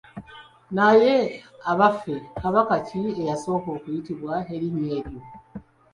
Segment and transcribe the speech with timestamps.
[0.75, 1.15] Naye
[1.71, 5.21] abaffe Kabaka ki eyasooka okuyitibwa erinnya eryo?